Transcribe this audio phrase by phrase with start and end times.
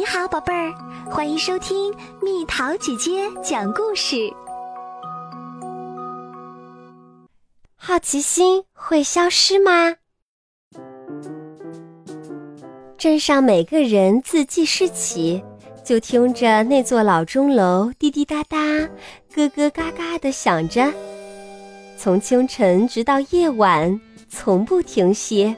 [0.00, 0.72] 你好，宝贝儿，
[1.10, 4.32] 欢迎收听蜜桃姐姐讲故事。
[7.76, 9.96] 好奇心会消失吗？
[12.96, 15.44] 镇上每个人自记事起，
[15.84, 18.56] 就听着那座老钟楼滴滴答答、
[19.34, 20.90] 咯咯嘎嘎的响着，
[21.98, 25.54] 从清晨直到夜晚，从不停歇。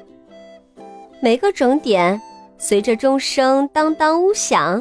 [1.21, 2.21] 每个整点。
[2.63, 4.81] 随着钟声当当呜响，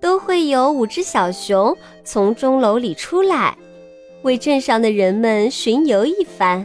[0.00, 3.58] 都会有五只小熊从钟楼里出来，
[4.22, 6.64] 为镇上的人们巡游一番。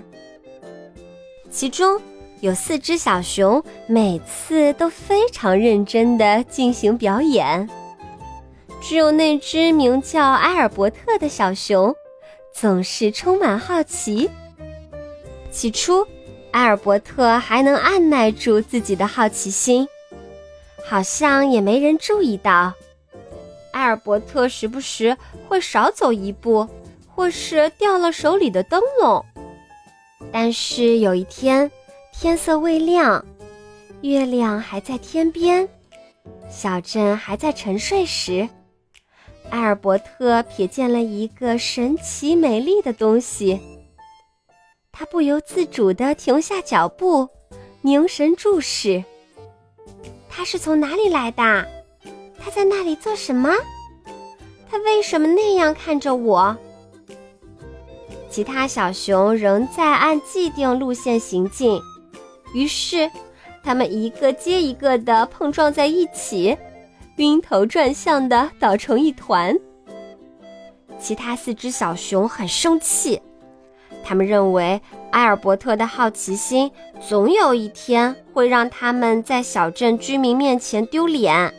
[1.49, 1.99] 其中
[2.41, 7.67] 有四只小熊，每次都非常认真地进行表演。
[8.79, 11.95] 只有那只名叫埃尔伯特的小熊，
[12.53, 14.29] 总是充满好奇。
[15.49, 16.05] 起初，
[16.51, 19.87] 埃尔伯特还能按耐住自己的好奇心。
[20.87, 22.73] 好像也没人注意到，
[23.73, 26.65] 埃尔伯特时不时会少走一步，
[27.13, 29.25] 或是掉了手里的灯笼。
[30.31, 31.69] 但是有一天，
[32.13, 33.25] 天色未亮，
[33.99, 35.67] 月亮还在天边，
[36.49, 38.47] 小镇还在沉睡时，
[39.49, 43.59] 埃尔伯特瞥见了一个神奇美丽的东西。
[44.93, 47.27] 他不由自主地停下脚步，
[47.81, 49.03] 凝神注视。
[50.49, 51.67] 是从哪里来的？
[52.39, 53.51] 他在那里做什么？
[54.71, 56.55] 他为什么那样看着我？
[58.29, 61.81] 其他小熊仍在按既定路线行进，
[62.53, 63.11] 于是
[63.61, 66.57] 他们一个接一个的碰撞在一起，
[67.17, 69.53] 晕头转向的倒成一团。
[70.97, 73.21] 其他四只小熊很生气。
[74.01, 81.53] 他们认为埃尔伯特的好奇心总有一天会让他们在小镇居民面前丢脸，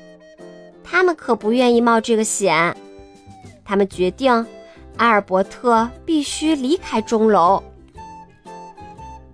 [0.85, 2.77] 他们可不愿意冒这个险。
[3.65, 4.47] 他们决定，
[4.99, 7.63] 埃尔伯特必须离开钟楼，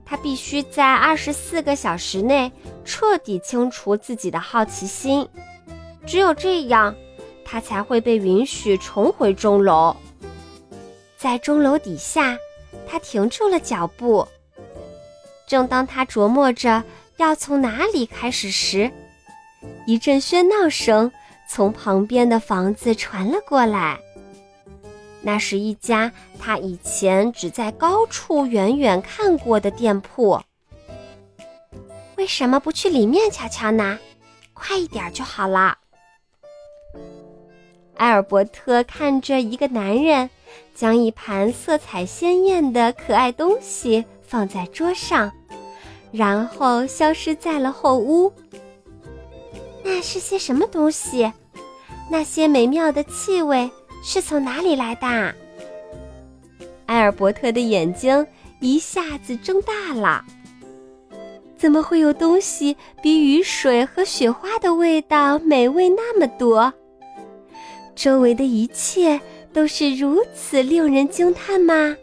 [0.05, 2.51] 他必须在二十四个小时内
[2.85, 5.29] 彻底清除自己的好奇心，
[6.07, 6.95] 只有这样，
[7.45, 9.95] 他才会被允许重回钟楼。
[11.17, 12.39] 在钟楼底下。
[12.89, 14.27] 他停住了脚步。
[15.47, 16.83] 正当他琢磨着
[17.19, 18.91] 要从哪里开始时，
[19.87, 21.13] 一阵喧闹声
[21.49, 23.99] 从旁边的房子传了过来。
[25.21, 30.41] 那是一家他以前只在高处远远看过的店铺。
[32.17, 33.99] 为什么不去里面瞧瞧呢？
[34.53, 35.79] 快一点就好了。
[37.97, 40.31] 埃尔伯特看着一个男人。
[40.75, 45.31] 将一盘色彩鲜艳的可爱东西放在桌上，
[46.11, 48.33] 然后消失在了后屋。
[49.83, 51.33] 那是些什么东西？
[52.11, 53.71] 那些美妙的气味
[54.03, 55.35] 是从哪里来的？
[56.87, 58.27] 埃尔伯特的眼睛
[58.61, 60.25] 一下子睁大了。
[61.57, 66.73] 怎么会有东西比雨水和雪花的味道美味那么多？
[67.95, 69.21] 周围的一切。
[69.55, 71.97] 都是如此令人惊叹吗？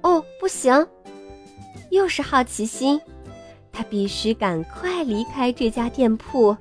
[0.00, 0.86] 哦，不行，
[1.90, 3.00] 又是好奇心，
[3.72, 6.56] 他必须赶快离开这家店铺。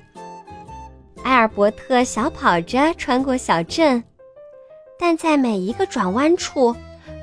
[1.24, 4.03] 埃尔伯特小跑着穿过小镇，
[4.97, 6.75] 但在每一个转弯处，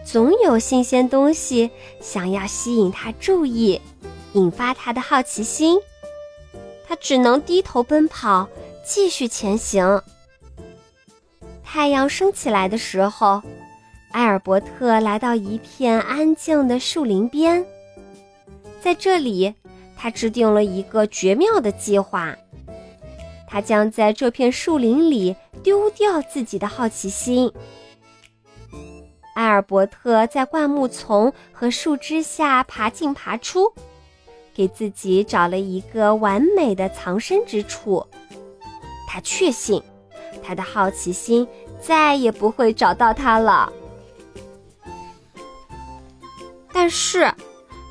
[0.07, 1.69] 总有新鲜东西
[2.01, 3.81] 想要吸引他注意，
[4.35, 5.81] 引发他的好奇心。
[6.87, 8.49] 他只能低头奔跑，
[8.85, 10.01] 继续前行。
[11.71, 13.43] 太阳升起来的时候，
[14.13, 17.63] 埃尔伯特来到一片安静的树林边。
[18.81, 19.53] 在这里，
[19.95, 22.35] 他制定了一个绝妙的计划。
[23.47, 27.53] 他将在这片树林里丢掉自己的好奇心。
[29.35, 33.71] 埃尔伯特在灌木丛和树枝下爬进爬出，
[34.55, 38.07] 给自己找了一个完美的藏身之处。
[39.07, 39.83] 他确信。
[40.41, 41.47] 他的好奇心
[41.81, 43.73] 再也不会找到它了。
[46.73, 47.33] 但是，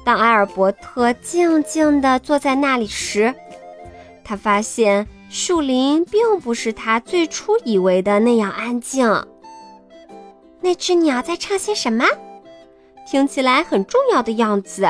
[0.05, 3.33] 当埃尔伯特静静地坐在那里时，
[4.23, 9.25] 他发现树林并不是他最初以为的那样安静。
[10.61, 12.05] 那只鸟在唱些什么？
[13.09, 14.87] 听起来很重要的样子。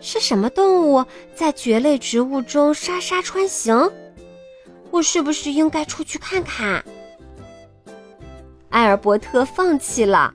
[0.00, 1.04] 是什么动物
[1.34, 3.90] 在蕨类植物中沙沙穿行？
[4.90, 6.84] 我是不是应该出去看看？
[8.72, 10.34] 埃尔伯特放弃了，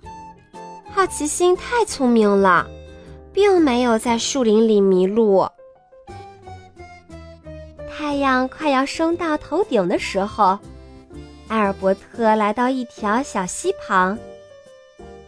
[0.91, 2.67] 好奇心太聪明了，
[3.33, 5.47] 并没有在树林里迷路。
[7.89, 10.57] 太阳快要升到头顶的时候，
[11.47, 14.17] 艾尔伯特来到一条小溪旁。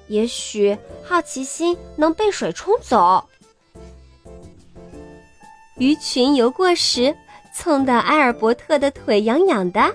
[0.07, 3.23] 也许好奇心能被水冲走。
[5.77, 7.15] 鱼群游过时，
[7.53, 9.94] 蹭得埃尔伯特的腿痒痒的。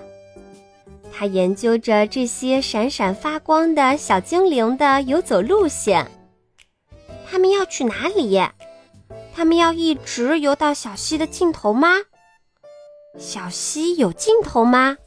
[1.17, 6.11] 他研究着这些闪闪发光的小精灵的游走路线。
[7.25, 8.37] 他们要去哪里？
[9.33, 11.87] 他们要一直游到小溪的尽头吗？
[13.17, 14.97] 小溪有尽头吗？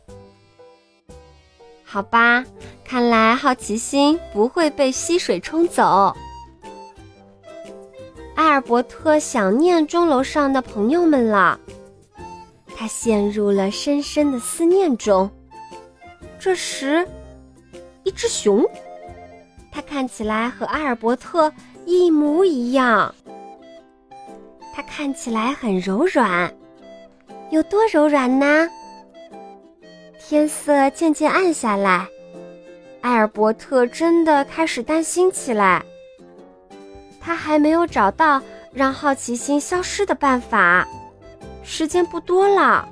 [1.84, 2.42] 好吧，
[2.84, 6.16] 看来好奇心不会被溪水冲走。
[8.36, 11.60] 埃尔伯特想念钟楼上的朋友们了，
[12.74, 15.30] 他陷入了深深的思念中。
[16.40, 17.06] 这时，
[18.04, 18.64] 一只熊，
[19.72, 21.52] 它看起来和阿尔伯特
[21.84, 23.14] 一模一样。
[24.74, 26.54] 它看起来很柔软，
[27.50, 28.68] 有多柔软呢？
[30.20, 32.06] 天色渐渐暗下来，
[33.00, 35.82] 艾尔伯特真的开始担心起来。
[37.20, 38.40] 他还没有找到
[38.72, 40.86] 让好奇心消失的办法，
[41.62, 42.88] 时间不多了。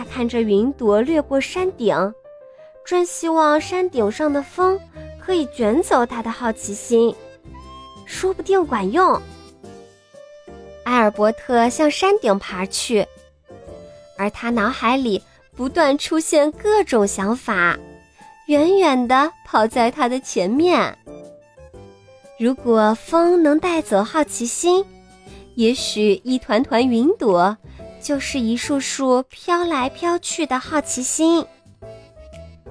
[0.00, 1.94] 他看着云朵掠过山顶，
[2.86, 4.80] 真希望山顶上的风
[5.20, 7.14] 可以卷走他的好奇心，
[8.06, 9.20] 说不定管用。
[10.84, 13.06] 埃尔伯特向山顶爬去，
[14.16, 15.22] 而他脑海里
[15.54, 17.78] 不断出现各种想法，
[18.46, 20.96] 远远地跑在他的前面。
[22.38, 24.82] 如果风能带走好奇心，
[25.56, 27.54] 也许一团团云朵
[28.00, 31.44] 就是一束束飘来飘去的好奇心。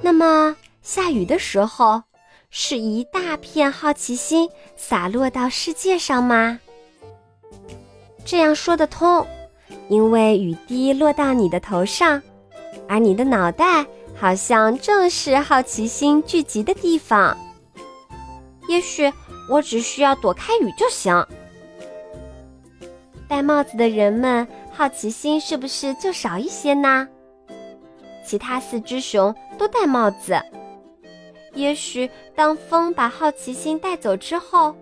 [0.02, 2.04] 那么下雨的时候，
[2.50, 6.60] 是一大片好奇心洒落到世界上吗？
[8.26, 9.26] 这样说得通，
[9.88, 12.22] 因为雨滴落到你的头上，
[12.88, 13.86] 而你的脑袋
[14.16, 17.38] 好像正是好奇心聚集的地方。
[18.68, 19.12] 也许。
[19.52, 21.26] 我只需要躲开雨就行。
[23.28, 24.48] 戴帽子的人们
[24.80, 27.06] 好奇心是不是就少一些呢？
[28.26, 30.42] 其他四只熊都戴帽子。
[31.54, 34.74] 也许当风把好奇心带走之后，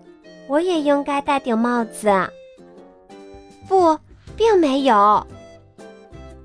[0.45, 2.11] 我也应该戴顶帽子。
[3.67, 3.97] 不，
[4.35, 5.25] 并没有。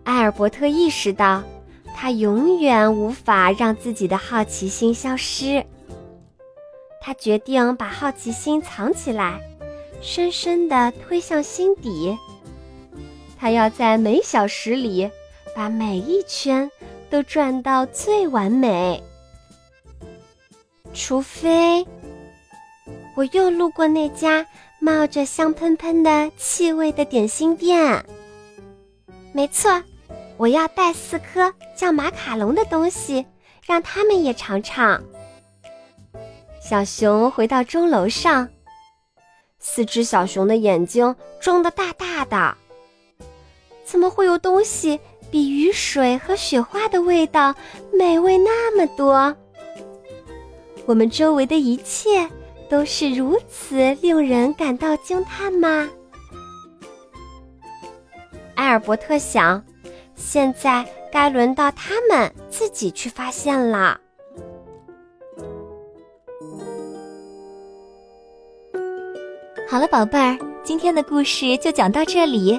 [0.05, 1.43] 埃尔伯特意识到，
[1.95, 5.63] 他永远无法让自己的好奇心消失。
[7.03, 9.39] 他决定把好奇心藏起来，
[10.01, 12.17] 深深地推向心底。
[13.43, 15.11] 他要在每小时里
[15.53, 16.71] 把每一圈
[17.11, 19.03] 都转到最完美。
[20.95, 21.85] 除非
[23.17, 24.47] 我又路过那家
[24.79, 28.07] 冒着香喷喷的气味的点心店。
[29.33, 29.83] 没错，
[30.37, 33.27] 我要带四颗叫马卡龙的东西，
[33.67, 35.03] 让他们也尝尝。
[36.61, 38.49] 小熊回到钟楼上，
[39.59, 42.57] 四只小熊的眼睛睁得大大的。
[43.93, 44.99] 怎么会有东西
[45.31, 47.55] 比雨水和雪花的味道
[47.93, 49.37] 美味那么多？
[50.87, 52.27] 我们周围的一切
[52.71, 55.91] 都是如此令人感到惊叹吗？
[58.55, 59.63] 埃尔伯特想，
[60.15, 64.01] 现在该轮到他们自己去发现了。
[69.69, 72.59] 好了，宝贝儿，今天的故事就讲到这里。